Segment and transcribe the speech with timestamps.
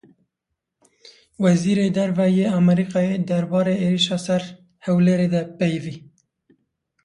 [1.43, 4.43] Wezîrê Derve yê Amerîkayê derbarê êrişa ser
[4.85, 5.95] Hewlêrê de peyivî.